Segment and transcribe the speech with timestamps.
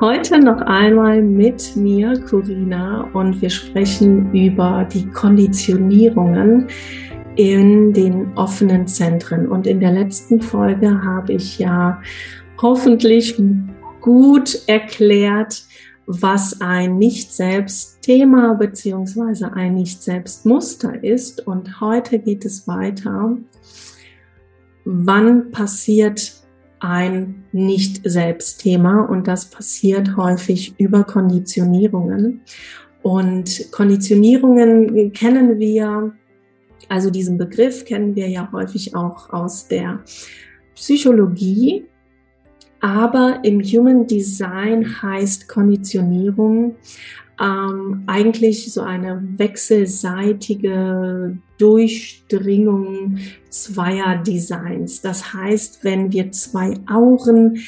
[0.00, 6.68] Heute noch einmal mit mir, Corina, und wir sprechen über die Konditionierungen
[7.36, 9.46] in den offenen Zentren.
[9.46, 12.00] Und in der letzten Folge habe ich ja
[12.62, 13.38] hoffentlich
[14.00, 15.64] gut erklärt,
[16.06, 21.46] was ein Nicht-Selbst-Thema beziehungsweise ein Nicht-Selbst-Muster ist.
[21.46, 23.36] Und heute geht es weiter.
[24.86, 26.39] Wann passiert
[26.80, 32.40] ein Nicht-Selbst-Thema und das passiert häufig über Konditionierungen.
[33.02, 36.12] Und Konditionierungen kennen wir,
[36.88, 40.00] also diesen Begriff kennen wir ja häufig auch aus der
[40.74, 41.84] Psychologie.
[42.80, 46.76] Aber im Human Design heißt Konditionierung
[47.40, 53.18] ähm, eigentlich so eine wechselseitige Durchdringung
[53.48, 55.00] zweier Designs.
[55.00, 57.58] Das heißt, wenn wir zwei Auren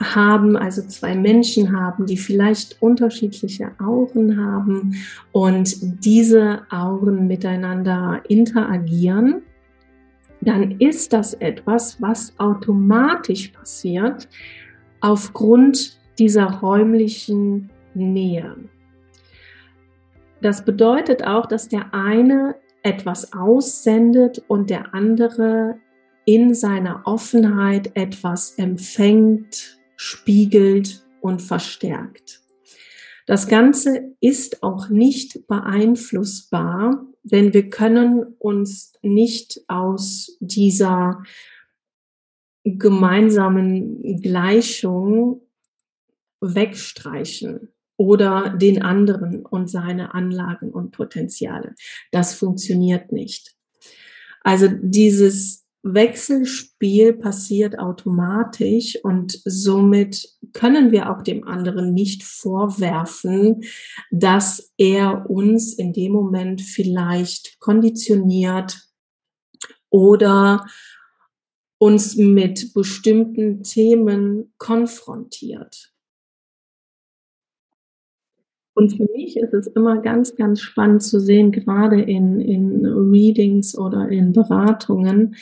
[0.00, 4.94] haben, also zwei Menschen haben, die vielleicht unterschiedliche Auren haben
[5.32, 9.42] und diese Auren miteinander interagieren,
[10.40, 14.28] dann ist das etwas, was automatisch passiert
[15.00, 18.56] aufgrund dieser räumlichen Nähe.
[20.44, 25.80] Das bedeutet auch, dass der eine etwas aussendet und der andere
[26.26, 32.42] in seiner Offenheit etwas empfängt, spiegelt und verstärkt.
[33.24, 41.22] Das Ganze ist auch nicht beeinflussbar, denn wir können uns nicht aus dieser
[42.64, 45.40] gemeinsamen Gleichung
[46.42, 51.74] wegstreichen oder den anderen und seine Anlagen und Potenziale.
[52.10, 53.54] Das funktioniert nicht.
[54.42, 63.64] Also dieses Wechselspiel passiert automatisch und somit können wir auch dem anderen nicht vorwerfen,
[64.10, 68.88] dass er uns in dem Moment vielleicht konditioniert
[69.90, 70.64] oder
[71.76, 75.93] uns mit bestimmten Themen konfrontiert.
[78.74, 83.78] Und für mich ist es immer ganz, ganz spannend zu sehen, gerade in, in Readings
[83.78, 85.36] oder in Beratungen,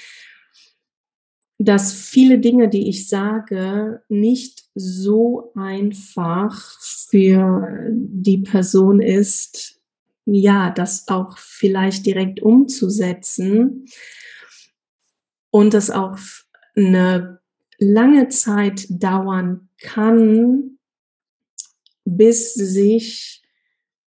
[1.59, 9.81] dass viele Dinge, die ich sage, nicht so einfach für die Person ist,
[10.25, 13.87] ja, das auch vielleicht direkt umzusetzen
[15.51, 16.19] und das auch
[16.77, 17.41] eine
[17.79, 20.79] lange Zeit dauern kann,
[22.05, 23.43] bis sich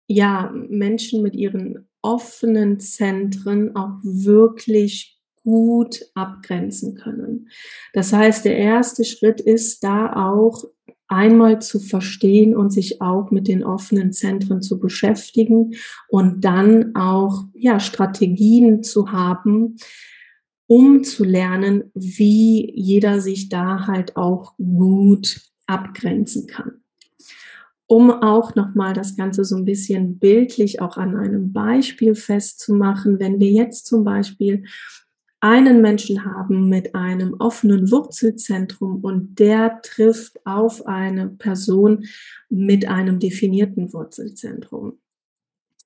[0.07, 7.49] ja Menschen mit ihren offenen Zentren auch wirklich gut abgrenzen können.
[7.93, 10.65] Das heißt, der erste Schritt ist da auch
[11.07, 15.73] einmal zu verstehen und sich auch mit den offenen Zentren zu beschäftigen
[16.07, 19.77] und dann auch ja Strategien zu haben,
[20.67, 26.78] um zu lernen, wie jeder sich da halt auch gut abgrenzen kann.
[27.91, 33.39] Um auch nochmal das Ganze so ein bisschen bildlich auch an einem Beispiel festzumachen, wenn
[33.39, 34.63] wir jetzt zum Beispiel
[35.39, 42.05] einen Menschen haben mit einem offenen Wurzelzentrum und der trifft auf eine Person
[42.49, 44.99] mit einem definierten Wurzelzentrum,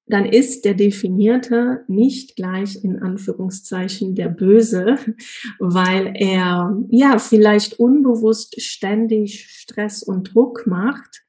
[0.05, 4.97] dann ist der Definierte nicht gleich in Anführungszeichen der Böse,
[5.59, 11.23] weil er ja vielleicht unbewusst ständig Stress und Druck macht.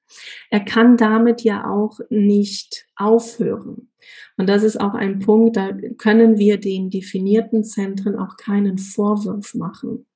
[0.51, 3.91] Er kann damit ja auch nicht aufhören.
[4.37, 9.55] Und das ist auch ein Punkt, da können wir den definierten Zentren auch keinen Vorwurf
[9.55, 10.07] machen.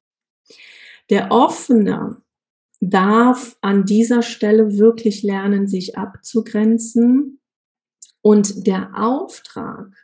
[1.11, 2.23] Der Offene
[2.81, 7.38] darf an dieser Stelle wirklich lernen, sich abzugrenzen.
[8.23, 9.95] Und der Auftrag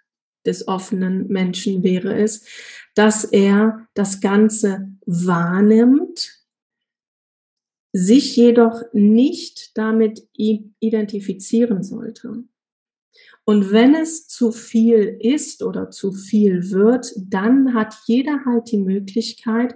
[0.47, 2.47] des offenen Menschen wäre es,
[2.95, 6.45] dass er das Ganze wahrnimmt,
[7.93, 12.45] sich jedoch nicht damit identifizieren sollte.
[13.45, 18.79] Und wenn es zu viel ist oder zu viel wird, dann hat jeder halt die
[18.79, 19.75] Möglichkeit,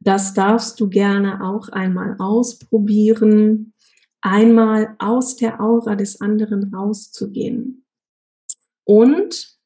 [0.00, 3.72] das darfst du gerne auch einmal ausprobieren,
[4.20, 7.84] einmal aus der Aura des anderen rauszugehen.
[8.84, 9.56] Und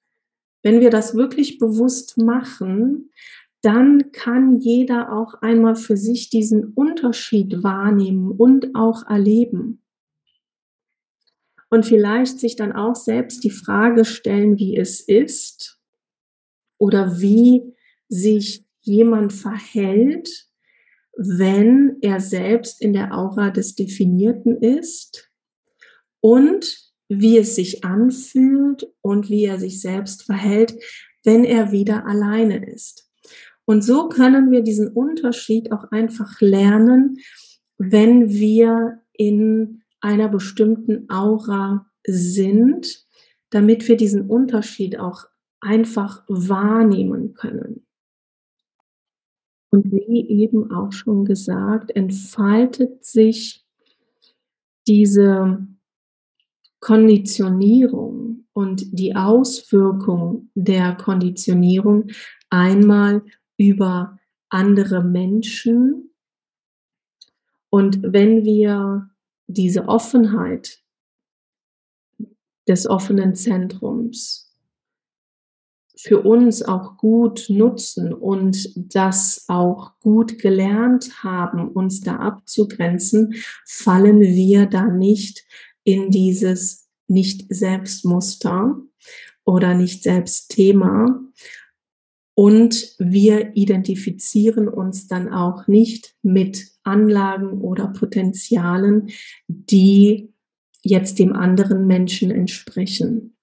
[0.62, 3.11] wenn wir das wirklich bewusst machen,
[3.62, 9.82] dann kann jeder auch einmal für sich diesen Unterschied wahrnehmen und auch erleben
[11.70, 15.81] und vielleicht sich dann auch selbst die Frage stellen, wie es ist
[16.79, 17.75] oder wie
[18.08, 20.49] sich jemand verhält,
[21.17, 25.31] wenn er selbst in der Aura des Definierten ist
[26.21, 30.75] und wie es sich anfühlt und wie er sich selbst verhält,
[31.25, 33.11] wenn er wieder alleine ist.
[33.65, 37.19] Und so können wir diesen Unterschied auch einfach lernen,
[37.79, 43.05] wenn wir in einer bestimmten Aura sind,
[43.51, 45.25] damit wir diesen Unterschied auch
[45.61, 47.87] einfach wahrnehmen können.
[49.70, 53.64] Und wie eben auch schon gesagt, entfaltet sich
[54.87, 55.67] diese
[56.81, 62.11] Konditionierung und die Auswirkung der Konditionierung
[62.49, 63.22] einmal
[63.56, 64.19] über
[64.49, 66.11] andere Menschen.
[67.70, 69.11] Und wenn wir
[69.46, 70.82] diese Offenheit
[72.67, 74.50] des offenen Zentrums
[76.02, 83.35] für uns auch gut nutzen und das auch gut gelernt haben, uns da abzugrenzen,
[83.67, 85.44] fallen wir da nicht
[85.85, 88.81] in dieses Nicht-Selbstmuster
[89.44, 91.20] oder Nicht-Selbst-Thema.
[92.35, 99.11] Und wir identifizieren uns dann auch nicht mit Anlagen oder Potenzialen,
[99.49, 100.32] die
[100.82, 103.37] jetzt dem anderen Menschen entsprechen.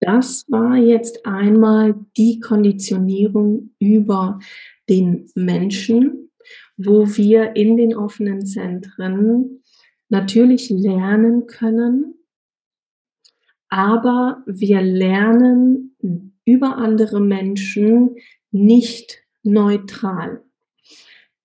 [0.00, 4.40] Das war jetzt einmal die Konditionierung über
[4.88, 6.30] den Menschen,
[6.76, 9.62] wo wir in den offenen Zentren
[10.08, 12.14] natürlich lernen können,
[13.68, 15.96] aber wir lernen
[16.44, 18.16] über andere Menschen
[18.50, 20.42] nicht neutral.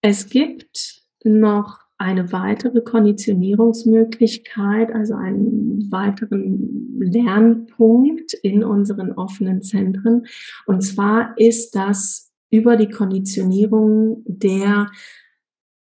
[0.02, 10.26] Es gibt noch eine weitere Konditionierungsmöglichkeit, also einen weiteren Lernpunkt in unseren offenen Zentren.
[10.66, 14.92] Und zwar ist das über die Konditionierung der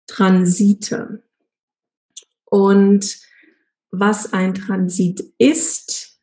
[0.07, 1.23] Transite.
[2.45, 3.17] Und
[3.91, 6.19] was ein Transit ist,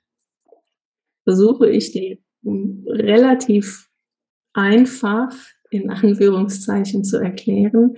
[1.24, 3.88] versuche ich dir relativ
[4.54, 5.34] einfach
[5.70, 7.96] in Anführungszeichen zu erklären.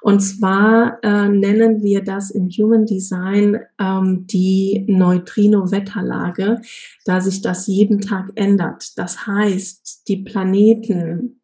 [0.00, 6.60] Und zwar äh, nennen wir das im Human Design ähm, die Neutrino-Wetterlage,
[7.04, 8.98] da sich das jeden Tag ändert.
[8.98, 11.40] Das heißt, die Planeten,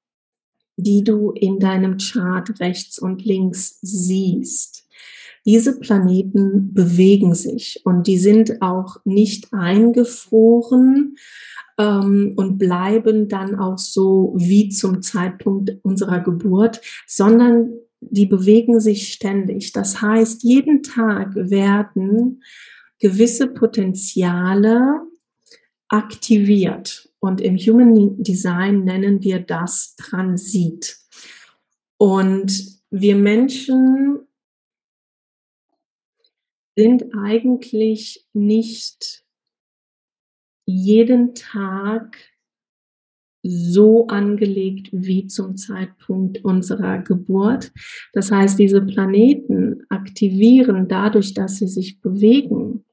[0.76, 4.88] die du in deinem Chart rechts und links siehst,
[5.49, 11.16] diese Planeten bewegen sich und die sind auch nicht eingefroren,
[11.78, 17.70] ähm, und bleiben dann auch so wie zum Zeitpunkt unserer Geburt, sondern
[18.00, 19.73] die bewegen sich ständig.
[19.73, 22.42] Das heißt, jeden Tag werden
[23.00, 25.00] gewisse Potenziale
[25.88, 27.11] aktiviert.
[27.20, 30.97] Und im Human Design nennen wir das Transit.
[31.97, 34.20] Und wir Menschen
[36.76, 39.25] sind eigentlich nicht
[40.68, 42.18] jeden Tag
[43.42, 47.72] so angelegt wie zum Zeitpunkt unserer Geburt.
[48.12, 52.84] Das heißt, diese Planeten aktivieren dadurch, dass sie sich bewegen,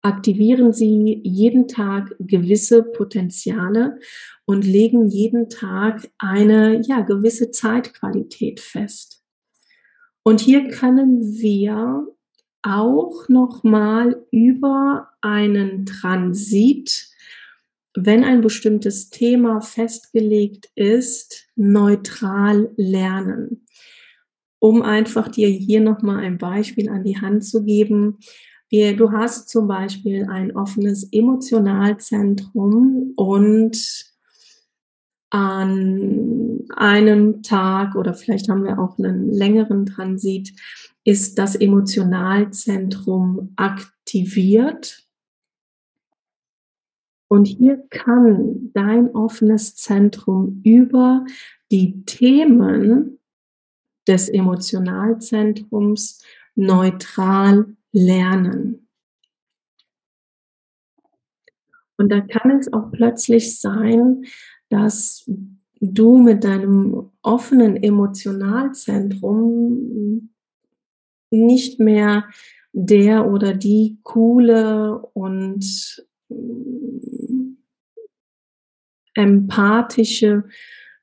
[0.00, 3.98] aktivieren sie jeden Tag gewisse Potenziale
[4.46, 9.22] und legen jeden Tag eine ja, gewisse Zeitqualität fest.
[10.22, 12.06] Und hier können wir
[12.62, 17.10] auch noch mal über einen Transit
[17.94, 23.66] wenn ein bestimmtes Thema festgelegt ist, neutral lernen.
[24.58, 28.18] Um einfach dir hier nochmal ein Beispiel an die Hand zu geben.
[28.70, 34.06] Du hast zum Beispiel ein offenes Emotionalzentrum und
[35.30, 40.52] an einem Tag oder vielleicht haben wir auch einen längeren Transit,
[41.04, 45.10] ist das Emotionalzentrum aktiviert
[47.32, 51.24] und hier kann dein offenes Zentrum über
[51.70, 53.20] die Themen
[54.08, 56.24] des Emotionalzentrums
[56.56, 58.88] neutral lernen.
[61.96, 64.24] Und da kann es auch plötzlich sein,
[64.68, 65.30] dass
[65.80, 70.30] du mit deinem offenen Emotionalzentrum
[71.30, 72.28] nicht mehr
[72.72, 76.06] der oder die coole und
[79.14, 80.44] empathische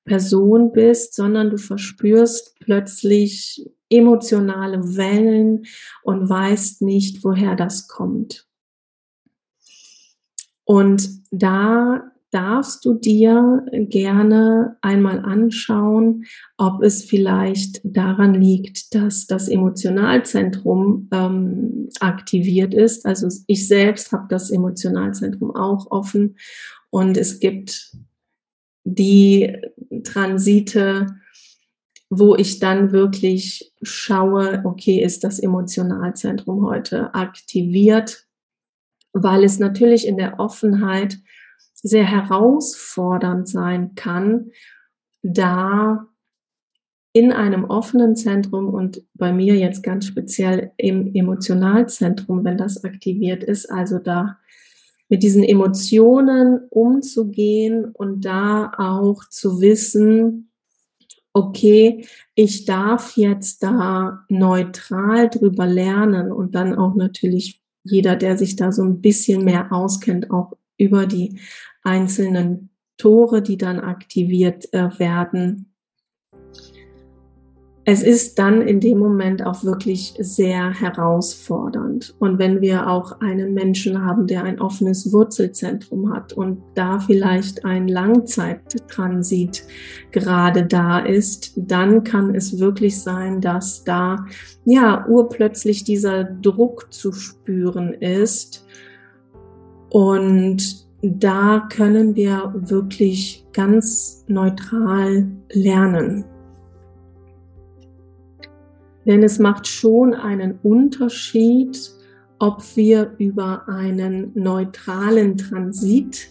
[0.06, 5.66] Person bist, sondern du verspürst plötzlich emotionale Wellen
[6.04, 8.48] und weißt nicht, woher das kommt.
[10.64, 16.26] Und da darfst du dir gerne einmal anschauen,
[16.58, 23.06] ob es vielleicht daran liegt, dass das Emotionalzentrum ähm, aktiviert ist.
[23.06, 26.36] Also ich selbst habe das Emotionalzentrum auch offen
[26.90, 27.96] und es gibt
[28.84, 29.58] die
[30.04, 31.08] Transite,
[32.10, 38.28] wo ich dann wirklich schaue, okay, ist das Emotionalzentrum heute aktiviert,
[39.14, 41.20] weil es natürlich in der Offenheit
[41.82, 44.52] sehr herausfordernd sein kann,
[45.22, 46.08] da
[47.14, 53.44] in einem offenen Zentrum und bei mir jetzt ganz speziell im Emotionalzentrum, wenn das aktiviert
[53.44, 54.38] ist, also da
[55.10, 60.52] mit diesen Emotionen umzugehen und da auch zu wissen,
[61.34, 62.06] okay,
[62.36, 68.72] ich darf jetzt da neutral drüber lernen und dann auch natürlich jeder, der sich da
[68.72, 71.40] so ein bisschen mehr auskennt, auch über die
[71.84, 75.68] einzelnen Tore, die dann aktiviert äh, werden,
[77.90, 82.16] es ist dann in dem Moment auch wirklich sehr herausfordernd.
[82.20, 87.64] Und wenn wir auch einen Menschen haben, der ein offenes Wurzelzentrum hat und da vielleicht
[87.64, 89.64] ein Langzeittransit
[90.12, 94.26] gerade da ist, dann kann es wirklich sein, dass da
[94.66, 98.68] ja urplötzlich dieser Druck zu spüren ist.
[99.90, 106.26] Und da können wir wirklich ganz neutral lernen.
[109.06, 111.92] Denn es macht schon einen Unterschied,
[112.40, 116.28] ob wir über einen neutralen Transit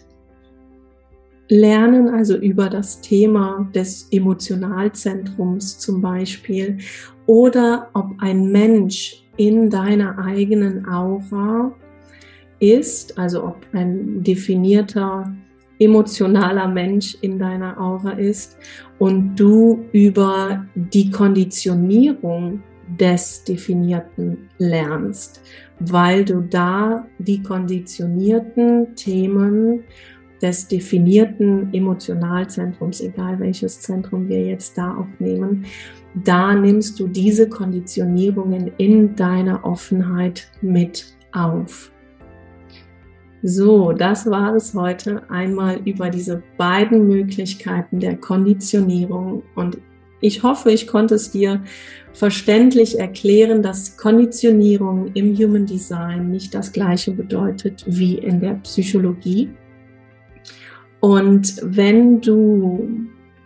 [1.49, 6.79] lernen, also über das Thema des Emotionalzentrums zum Beispiel,
[7.27, 11.73] oder ob ein Mensch in deiner eigenen Aura
[12.59, 15.35] ist, also ob ein definierter
[15.79, 18.57] emotionaler Mensch in deiner Aura ist
[18.99, 22.63] und du über die Konditionierung
[22.99, 25.43] des Definierten lernst,
[25.81, 29.85] weil du da die konditionierten Themen
[30.41, 35.65] des definierten Emotionalzentrums, egal welches Zentrum wir jetzt da aufnehmen,
[36.25, 41.91] da nimmst du diese Konditionierungen in deiner Offenheit mit auf.
[43.49, 49.79] So, das war es heute einmal über diese beiden Möglichkeiten der Konditionierung und
[50.21, 51.63] ich hoffe, ich konnte es dir
[52.13, 59.49] verständlich erklären, dass Konditionierung im Human Design nicht das gleiche bedeutet wie in der Psychologie.
[60.99, 62.89] Und wenn du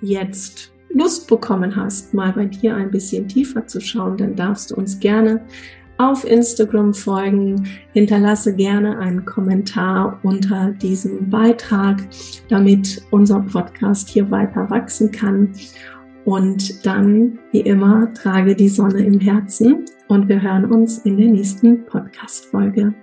[0.00, 4.76] jetzt Lust bekommen hast, mal bei dir ein bisschen tiefer zu schauen, dann darfst du
[4.76, 5.44] uns gerne
[6.00, 7.68] auf Instagram folgen.
[7.92, 12.02] Hinterlasse gerne einen Kommentar unter diesem Beitrag,
[12.48, 15.52] damit unser Podcast hier weiter wachsen kann.
[16.24, 21.28] Und dann, wie immer, trage die Sonne im Herzen und wir hören uns in der
[21.28, 22.94] nächsten Podcast-Folge.